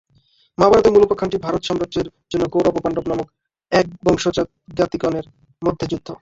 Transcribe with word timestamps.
মহাভারতের 0.57 0.93
মূল 0.93 1.03
উপাখ্যানটি 1.03 1.37
ভারত-সাম্রাজ্যের 1.37 2.07
জন্য 2.31 2.43
কৌরব 2.53 2.75
ও 2.77 2.83
পাণ্ডব 2.83 3.05
নামক 3.07 3.27
একবংশজাত 3.71 4.47
জ্ঞাতিগণের 4.77 5.25
মধ্যে 5.61 5.85
যুদ্ধ। 5.91 6.07